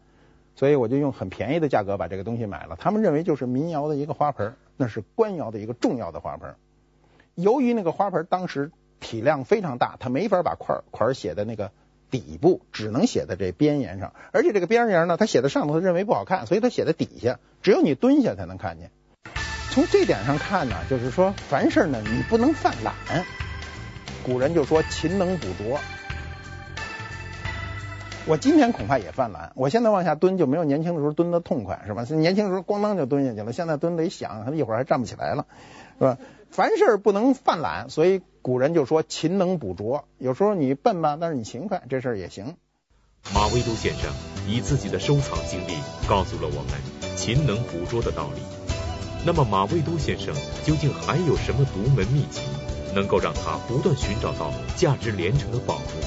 [0.55, 2.75] 所以我就用很便宜的价格把这个东西买了。
[2.75, 6.53] 他们认为就是民窑的一个花盆，那是官窑的一个重要的花盆。
[7.33, 11.71] 由于那个花盆当时体量非常大，他没法把块块写在那个
[12.11, 14.13] 底部，只能写在这边沿上。
[14.31, 18.91] 而且这个边沿呢，他写在上头，他认为不好看，所以他写在底下，只有你蹲下才能看见。
[19.71, 22.93] 从这点上看呢，就是说凡事呢，你不能犯懒。
[24.25, 25.79] 古人就说勤能补拙。
[28.25, 32.03] 我今天恐怕也犯懒，我现在往下蹲就没有年轻的时候蹲的痛快，是吧？
[32.09, 35.47] 年轻的时候咣当就蹲下去了，现在蹲得响，一会儿还站不起来了，
[35.97, 36.17] 是吧？
[36.51, 40.05] 凡事不能犯懒，所以古人就说勤能补拙。
[40.17, 42.55] 有时候你笨吧，但是你勤快，这事儿也行。
[43.33, 44.11] 马未都先生
[44.47, 45.73] 以自己的收藏经历
[46.07, 48.41] 告诉了我们勤能补拙的道理。
[49.25, 50.33] 那么马未都先生
[50.65, 52.41] 究竟还有什么独门秘籍，
[52.95, 56.03] 能够让他不断寻找到价值连城的宝物？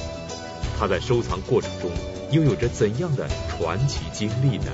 [0.77, 1.89] 他在收藏过程中
[2.31, 4.71] 又有着怎样的传奇经历呢？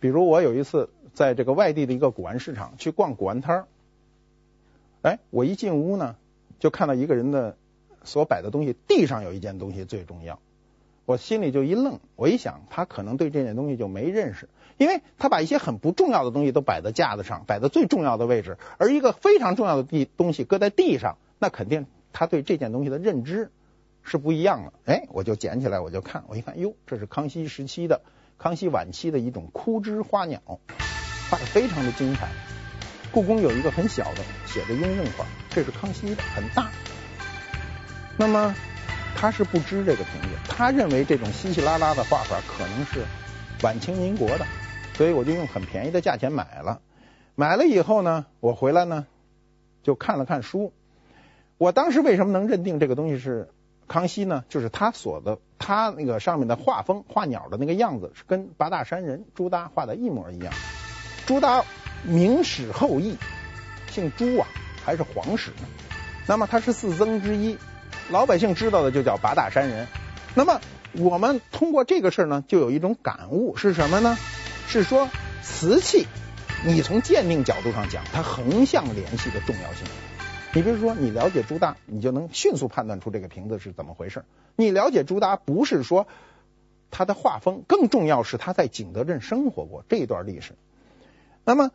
[0.00, 0.88] 比如我有一次
[1.18, 3.66] 在这个外地的一个古玩市场去逛古玩摊儿，
[5.02, 6.14] 哎，我一进屋呢，
[6.60, 7.56] 就看到一个人的
[8.04, 10.38] 所摆的东西，地上有一件东西最重要，
[11.06, 23.50] 我心里就一愣，我一想，他可能对这件东西就没认识，因为他把一些很不重要的东西都摆在架子上，摆在最重要的位置，而一个非常重要的地东西搁在地上，那肯定他对这件东西的认知。
[24.04, 28.00] 是不一样了，哎，我就捡起来，我就看，我一看，哟，这是康熙时期的、
[28.38, 30.40] 康熙晚期的一种枯枝花鸟，
[31.30, 32.28] 画的非常的精彩。
[33.10, 36.68] 故宫有一个很小的写的雍正画，这是康熙的，很大。
[38.16, 38.54] 那么
[39.14, 43.04] 他是不知这个凭借，他认为这种稀稀拉拉的画法可能是
[43.62, 44.46] 晚清民国的，
[44.94, 46.80] 所以我就用很便宜的价钱买了。
[47.34, 49.06] 买了以后呢，我回来呢
[49.82, 50.72] 就看了看书。
[51.56, 53.48] 我当时为什么能认定这个东西是？
[53.88, 60.52] 康熙呢，就是他所的，他那个上面的画风，画鸟的那个样子，是跟八大山人朱耷画的一模一样。
[61.28, 61.66] 朱耷
[62.04, 63.18] 明史后裔，
[63.90, 64.48] 姓朱啊，
[64.82, 65.68] 还是皇室呢。
[66.26, 67.58] 那么他是四僧之一，
[68.08, 69.88] 老百姓知道的就叫八大山人。
[70.34, 70.62] 那么
[70.92, 74.16] 我们通过这个事儿呢，就有一种感悟是什么呢？
[74.68, 75.10] 是说
[75.42, 76.06] 瓷器，
[76.64, 79.86] 你从鉴定角度上讲，它横向联系的重要性。
[80.54, 84.24] 你比如说，你了解朱耷，你就能迅速判断出这个瓶子是怎么回事。
[84.56, 86.08] 你了解朱耷，不是说
[86.90, 90.54] 他的画风，更重要是他在景德镇生活过这一段历史。
[91.48, 91.70] 那么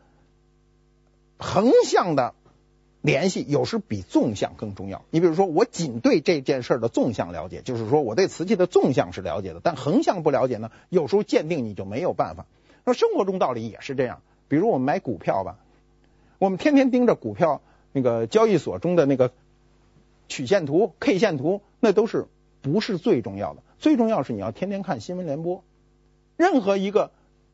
[1.39, 2.36] 横向的
[3.01, 5.01] 联系有时比纵向更重要。
[5.09, 12.45] 你比如说，我仅对这件事的纵向了解，就是说我对瓷器的纵向是了解的，但横向不了解呢，有时候鉴定你就没有办法。
[12.86, 14.21] 那生活中道理也是这样。
[14.47, 15.57] 比如我们买股票吧，
[16.38, 17.62] 我们天天盯着股票。
[17.95, 19.31] 那个交易所中的那个
[20.27, 22.25] 曲线图、K 线图，那都是
[22.62, 23.62] 不是最重要的。
[23.77, 25.63] 最重要是你要天天看新闻联播，
[26.36, 27.12] 任何一个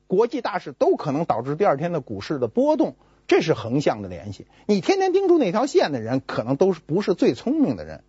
[0.10, 2.96] 国际大事都可能导致第二天的股市的波动，
[3.28, 4.48] 这是横向的联系。
[4.66, 8.04] 你天天盯住那条线的人，可能都是不是最聪明的人。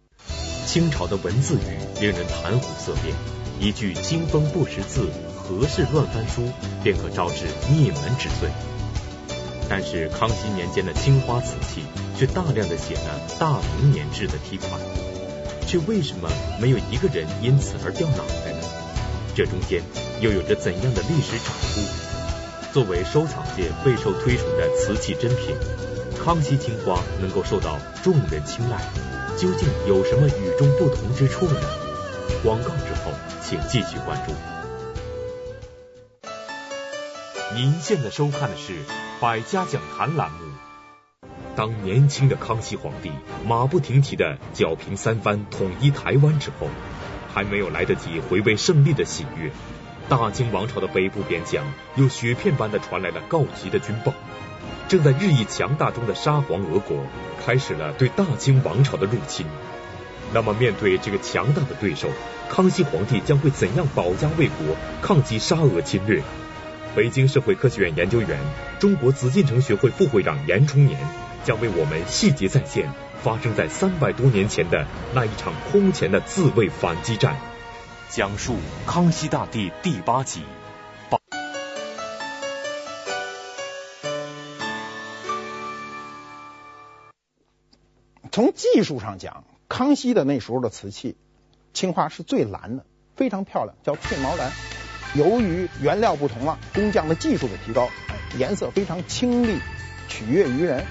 [0.65, 3.15] 清朝的文字狱令人谈虎色变，
[3.61, 6.49] 一句“金封不识字，何事乱翻书”
[6.83, 8.49] 便可招致灭门之罪。
[9.69, 11.83] 但是康熙年间的青花瓷器
[12.17, 14.81] 却大量的写了大明年制的题款，
[15.67, 16.31] 却为什么
[16.63, 18.67] 没有一个人因此而掉脑袋呢？
[19.35, 19.83] 这中间
[20.21, 22.75] 又有着怎样的历史掌故？
[22.75, 25.57] 作为收藏界备受推崇的瓷器珍品，
[26.23, 28.81] 康熙青花能够受到众人青睐，
[29.39, 31.61] 究竟有什么与众不同之处呢？
[32.43, 34.33] 广告之后，请继续关注。
[37.55, 38.75] 您现在收看的是。
[39.21, 40.39] 百家讲坛栏目，
[41.55, 43.11] 当年轻的康熙皇帝
[43.47, 46.69] 马不停蹄的搅平三藩，统一台湾之后，
[47.35, 49.53] 还没有来得及回味胜利的喜悦，
[50.11, 54.13] 大清王朝的北部边疆又雪片般的传来了告急的军报。
[54.89, 57.07] 正在日益强大中的沙皇俄国
[57.47, 59.47] 开始了对大清王朝的入侵。
[60.35, 62.09] 那么，面对这个强大的对手，
[62.51, 66.21] 康熙皇帝将会怎样保家卫国，抗击沙俄侵略？
[66.97, 68.41] 北京社会科学院研究员、
[68.81, 70.99] 中国紫禁城学会副会长严崇年
[71.45, 72.93] 将为我们细节再现
[73.23, 77.37] 发生在三百多年前的那一场空前的自卫反击战，
[78.13, 78.57] 讲述
[78.89, 80.43] 康熙大帝第八集。
[88.33, 91.17] 从技术上讲，康熙的那时候的瓷器，
[91.73, 94.51] 青花是最蓝的，非常漂亮，叫翠毛蓝。
[95.15, 97.89] 由于原料不同了，工匠的技术的提高，
[98.37, 99.61] 颜色非常清丽，
[100.09, 100.85] 取悦于人。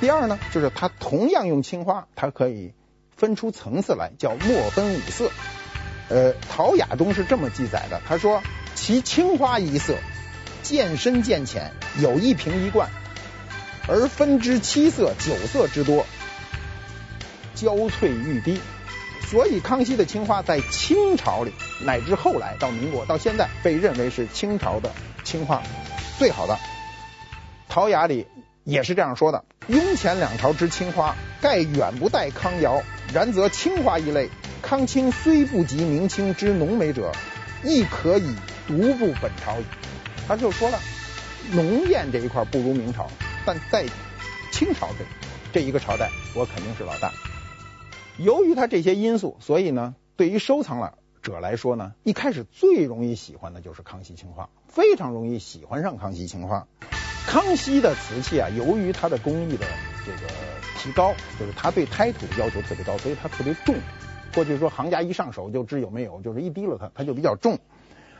[0.00, 2.74] 第二呢，就是它同样用青花，它可以
[3.16, 5.32] 分出层次来，叫墨分五色。
[6.08, 8.42] 呃，《陶雅》中是这么记载的，他说
[8.74, 9.94] ：“其青花一色，
[10.62, 12.88] 渐深渐浅，有一瓶一罐，
[13.86, 16.06] 而分之七色九色之多，
[17.54, 18.58] 娇翠欲滴。”
[19.28, 21.52] 所以康熙的青花在清朝里
[21.84, 24.90] 乃至后来到民国到现在，被认为是清朝的
[25.24, 25.62] 青花
[26.18, 26.54] 最好的。
[27.68, 28.26] 《陶雅》里
[28.64, 37.12] 也是这样说的：“雍乾两朝之青花，盖远不逮康窑，然则青花一类。”康青虽不及明清之浓美者，
[37.64, 38.34] 亦可以
[38.66, 39.64] 独步本朝矣。
[40.26, 40.78] 他就说了，
[41.52, 43.08] 浓艳这一块不如明朝，
[43.46, 43.86] 但在
[44.52, 45.04] 清朝这
[45.52, 47.12] 这一个朝代，我肯定是老大。
[48.18, 56.66] 由于他这些因素，所以呢，对于收藏了者来说呢，一开始最容易喜欢的就是康熙青花，非常容易喜欢上康熙青花。
[57.26, 59.66] 康熙的瓷器啊，由于它的工艺的
[60.04, 60.28] 这个
[60.78, 63.74] 提高，就是它对胎土要求特别高，所以它特别重。
[64.38, 67.58] 过去说行家一上手就知有没有，就是一提了它，它就比较重。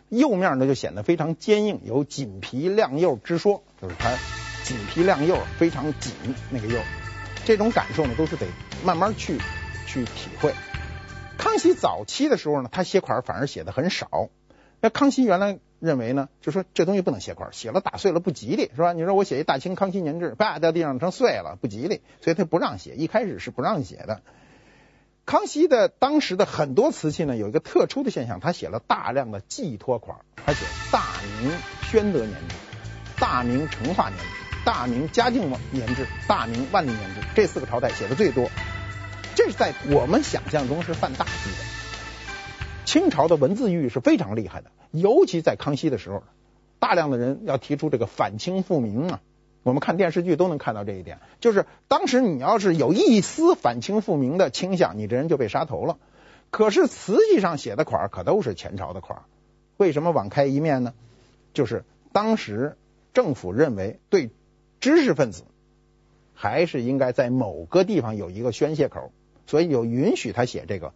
[0.09, 4.11] 釉面呢就显得非常坚硬，有紧皮亮釉之说，就是它
[4.65, 6.13] 紧皮亮釉非常紧
[6.51, 6.81] 那个釉，
[7.45, 8.47] 这种感受呢都是得
[8.85, 9.39] 慢慢去
[9.87, 10.53] 去体会。
[11.37, 14.29] 康熙早期的时候呢，他写款反而写的很少。
[14.81, 18.93] 那康熙原来认为呢，就说这东西不能写款，写了打碎了不吉利，是吧？
[18.93, 24.21] 你说我写一大清康熙年制，啪掉地上成碎了，不吉利，所以他不让写，一开始是不让写的。
[25.29, 31.03] 康熙的当时的很多瓷器呢，有一个特殊的现象，他写了大量的寄托款，他写大
[31.43, 32.55] 明宣德年制、
[33.21, 34.25] 大明成化年制、
[34.65, 38.49] 大明嘉靖年制、大明万历年制这四个朝代写的最多，
[39.35, 41.59] 这是在我们想象中是犯大忌的。
[42.87, 46.23] 清朝的文字狱是非常厉害的，尤其在康熙的时候，
[46.79, 49.21] 大量的人要提出这个反清复明啊。
[49.69, 55.99] 我们看电视剧都能看到这一点，就是当时你要是有一丝反清复明的倾向，你这人就被杀头了。
[56.51, 59.25] 可是瓷器上写的款可都是前朝的款，
[59.77, 60.95] 为什么网开一面呢？
[61.53, 62.79] 就是当时
[63.13, 64.31] 政府认为对
[64.81, 65.43] 知识分子
[66.33, 69.13] 还是应该在某个地方有一个宣泄口，
[69.47, 70.95] 所以就允许他写这个。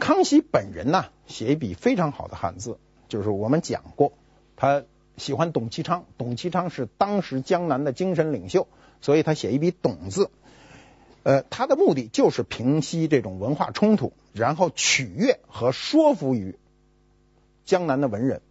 [0.00, 4.14] 康熙本人呢，写一笔非常好的汉字，就是我们讲过
[4.56, 4.84] 他。
[5.16, 8.66] 喜欢董其昌，董其昌是当时江南的精神领袖，
[9.00, 10.30] 所以他写一笔“董”字。
[11.22, 16.58] 呃，他的目的就是平息这种文化冲突，然后取悦和说服于
[17.64, 18.42] 江南的文人。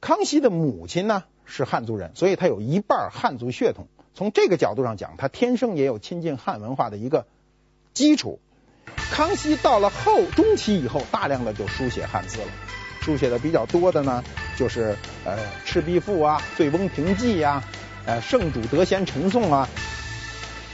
[0.00, 3.86] 康熙的母亲呢是汉族人，所以他有一半汉族血统。
[4.14, 7.26] 从这个角度上讲，他天生也有亲近汉文化的一个
[7.94, 8.40] 基础。
[9.12, 12.48] 康熙到了后中期以后，大量的就书写汉字了。
[13.08, 14.22] 书写的比较多的呢，
[14.58, 14.94] 就是
[15.24, 17.64] 呃《赤壁赋》啊，《醉翁亭记》呀，
[18.04, 19.66] 呃《圣主德贤陈颂》啊。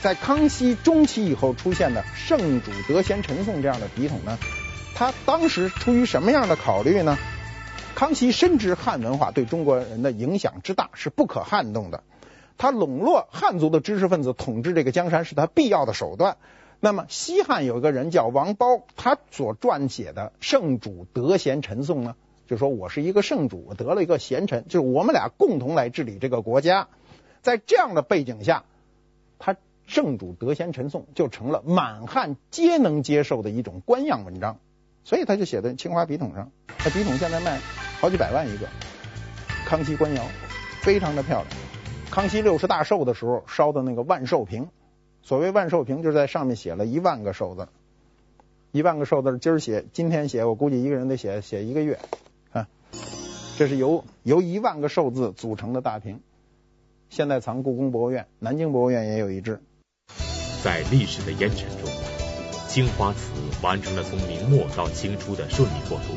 [0.02, 4.36] 在康熙中期以后出现的《圣主德贤陈颂》这样的笔筒呢，
[4.96, 7.16] 他当时出于什么样的考虑呢？
[7.94, 12.02] 康熙深知汉文化对中国人的影响之大是不可撼动的，
[12.58, 16.36] 他笼络汉族的知识分子统治这个江山是他必要的手段。
[16.80, 22.14] 那么西汉有个人叫王褒，他所撰写的《圣主德贤陈颂》呢，
[22.46, 26.88] 就说我是一个圣主，我得了一个贤臣，就是我们俩共同来治理这个国家。
[27.42, 28.64] 在这样的背景下，
[29.38, 29.54] 他
[29.86, 34.58] 《圣主得贤臣颂》就成了满汉皆能接受的一种官样文章，
[35.04, 36.50] 所以他就写在青花笔筒上。
[36.78, 37.58] 他笔筒现在卖
[38.00, 38.66] 好几百万一个，
[39.66, 40.22] 康熙官窑，
[40.80, 41.46] 非常的漂亮。
[42.10, 44.68] 康熙六十大寿的时候烧的那个万寿瓶。
[45.22, 47.68] 所谓万寿瓶，就是在上面写了一万个寿字，
[48.72, 51.98] 一万个寿字，今儿写，今天写，我估计一个人得写写一个月。
[53.56, 56.18] 这是由由一万个寿字组成的大瓶，
[57.08, 59.60] 现在藏故宫博物院，南京博物院也有一只。
[60.64, 61.88] 在历史的烟尘中，
[62.66, 63.30] 青花瓷
[63.62, 66.16] 完成了从明末到清初的顺利过渡。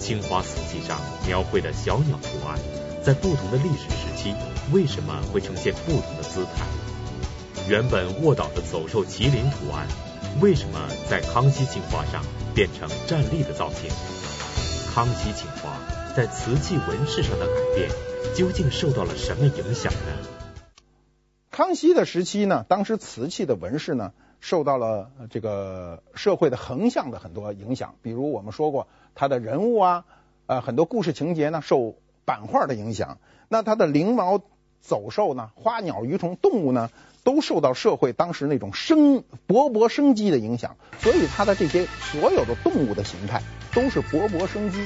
[0.00, 0.98] 青花瓷器上
[1.28, 2.58] 描绘的小鸟图案，
[3.04, 4.34] 在不同的历史时期，
[4.72, 6.66] 为什么会呈现不同的姿态？
[7.68, 9.86] 原本卧倒的走兽麒麟图案，
[10.40, 13.88] 为什么在康熙青花上变成站立的造型？
[14.92, 15.70] 康熙青花
[16.18, 17.88] 在瓷器纹饰上的改变，
[18.34, 20.26] 究竟受到了什么影响呢？
[21.52, 30.04] 康熙的时期呢，当时瓷器的纹饰呢，受到了这个社会的横向的很多影响，比如我们说过，他的人物啊，
[30.46, 31.94] 呃，很多故事情节呢，受
[32.24, 33.18] 版画的影响。
[33.48, 34.40] 那他的翎毛
[34.80, 36.90] 走兽呢，花鸟鱼虫动物呢？
[37.22, 43.42] 都受到社会当时那种生勃勃生机的影响，所以它的这些所有的动物的形态
[43.72, 44.78] 都是勃勃生机。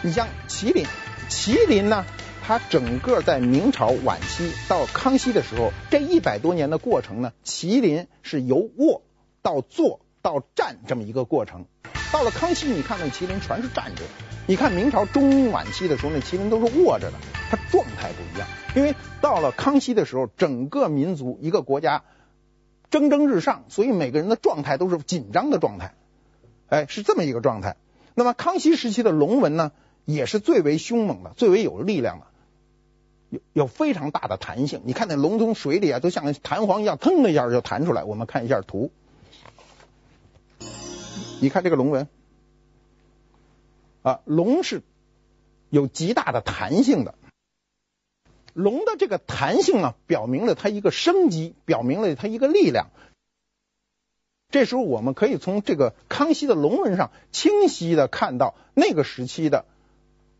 [0.00, 0.86] 你像麒麟，
[1.28, 2.06] 麒麟呢，
[2.46, 9.02] 它整个在明朝晚期到康熙的时候，这一百多年的过程呢，麒麟是由卧
[9.42, 11.66] 到坐到站这么一个过程。
[12.12, 14.04] 到了康熙，你看那麒麟全是站着；
[14.46, 17.18] 你看明朝中晚期的时候，那麒麟都是卧着的，
[17.50, 18.46] 它状态不一样。
[18.76, 22.04] 因为到了康熙的时候，整个民族一个国家
[22.88, 25.94] 蒸蒸日上，所以每个人的状态都是紧张的状态，
[26.68, 27.74] 哎，是这么一个状态。
[28.14, 29.72] 那么康熙时期的龙纹呢？
[30.10, 32.26] 也是最为凶猛的，最为有力量的，
[33.28, 34.80] 有有非常大的弹性。
[34.86, 38.04] 你看那龙从水里啊，都像弹簧一样，腾的一下就弹出来。
[38.04, 38.90] 我们看一下图，
[41.42, 42.08] 你看这个龙纹
[44.00, 44.80] 啊，龙是
[45.68, 47.14] 有极大的弹性的。
[48.54, 52.86] 龙的这个弹性啊，表明了它一个生机，表明了它一个力量。
[54.48, 59.66] 这时候我们可以从这个康熙的龙纹上清晰的看到那个时期的。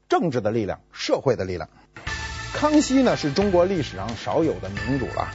[0.08, 1.68] 政治的力量，社会的力量。
[2.54, 5.28] 康熙呢，是中国历史上少有的明主了，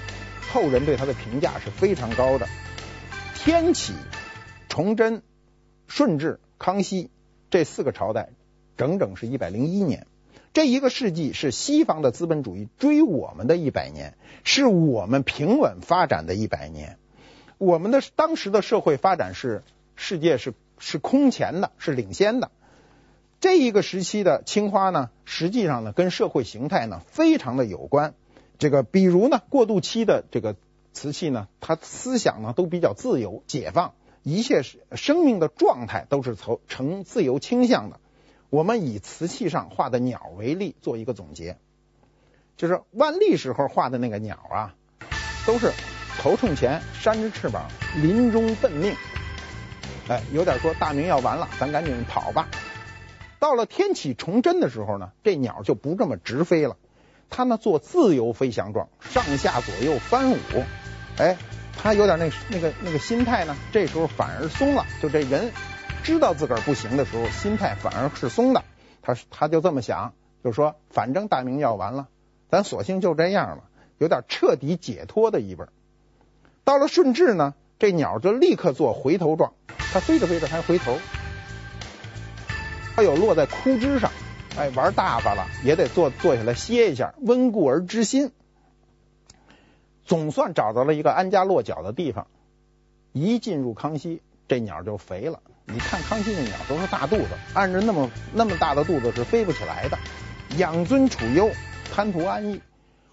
[0.51, 2.47] 后人对他的评价是非常高的。
[3.35, 3.93] 天启、
[4.67, 5.21] 崇祯、
[5.87, 7.11] 顺治、康熙
[7.51, 8.29] 这四个朝代，
[8.75, 10.07] 整整是一百零一年。
[10.53, 16.97] 这一个世纪是西方的资本主义追我们的一百年，是我们平稳发展的一百年。
[17.57, 19.63] 我们的当时的社会发展是
[19.95, 22.51] 世界是是空前的，是领先的。
[23.43, 28.13] 这一个时期的青花呢，实际上呢，跟社会形态呢非常的有关。
[28.57, 30.55] 这个比如呢，过渡期的这个
[30.93, 34.61] 瓷器呢，它思想呢都比较自由、解放，一切
[34.93, 37.99] 生命的状态都是从呈自由倾向的。
[38.49, 41.57] 我们以瓷器上画的鸟为例，做一个总结，
[42.55, 44.75] 就是万历时候画的那个鸟啊，
[45.45, 45.73] 都是
[46.17, 47.67] 头冲前，扇着翅膀，
[48.01, 48.95] 临终奔命。
[50.07, 52.47] 哎，有点说大明要完了，咱赶紧跑吧。
[53.43, 56.77] 到了天启崇祯的时候呢，这鸟就不这么直飞了，
[57.29, 60.37] 它呢做自由飞翔状，上下左右翻舞，
[61.17, 61.35] 哎，
[61.77, 64.85] 它有点那那个那个心态呢，这时候反而松了。
[65.01, 65.51] 就这人
[66.03, 68.63] 知道自个儿不行的时候，心态反而是松的。
[69.01, 72.07] 他他就这么想，就说反正大明要完了，
[72.47, 73.63] 咱索性就这样了，
[73.97, 75.65] 有点彻底解脱的意味。
[76.63, 79.51] 到了顺治呢，这鸟就立刻做回头状，
[79.91, 80.97] 它飞着飞着还回头。
[82.95, 84.11] 他有落在枯枝上，
[84.55, 88.31] 哎，玩大发了，也得坐坐下来歇一下，温故而知新。
[90.05, 92.27] 总算找到了一个安家落脚的地方。
[93.13, 95.39] 一进入康熙，这鸟就肥了。
[95.65, 99.97] 你看康熙那鸟都是大肚子，按着那么那么大的肚子是飞不起来的。
[100.57, 101.49] 养尊处优，
[101.91, 102.61] 贪图安逸。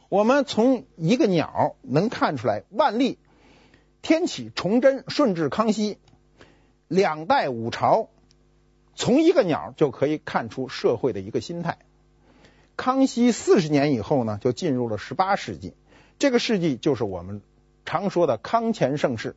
[0.09, 3.19] 我们从一个鸟能看出来，万历、
[4.03, 5.99] 天启、崇祯、顺治、康熙
[6.89, 8.09] 两代五朝。
[9.01, 11.79] 从一个鸟就可以看出社会的一个心态。
[12.77, 15.73] 康熙四十年以后呢，就进入了十八世纪，
[16.19, 17.41] 这个世纪就是我们
[17.87, 19.37] 常说的康乾盛世。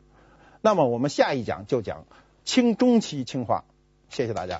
[0.59, 2.05] 那么我们下一讲就讲
[2.43, 3.63] 清中期青花。
[4.09, 4.59] 谢谢大家。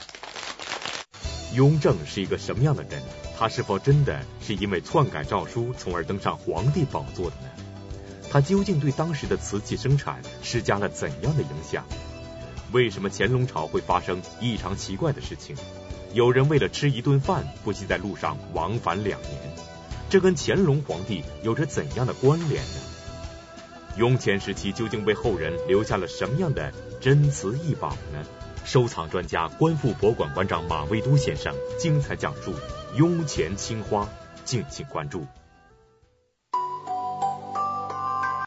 [1.53, 3.01] 雍正是一个什么样的人？
[3.37, 7.49] 他是否真的是因为篡改诏书，从而登上皇帝宝座的呢？
[8.31, 11.83] 他究竟对当时的瓷器生产施加了怎样的影响？
[12.73, 15.55] 为什么乾隆朝会发生异常奇怪的事情？
[16.11, 19.31] 有人为了吃一顿饭，不惜在路上往返两年，
[20.09, 22.81] 这跟乾隆皇帝有着怎样的关联呢？
[23.97, 28.25] 雍乾时期究竟为后人留下了什么样的珍瓷异宝呢？
[28.65, 32.53] 收藏专家、观复博物馆馆长马未都先生精彩讲述
[32.95, 34.03] 《雍乾青花》，
[34.45, 35.27] 敬请关注。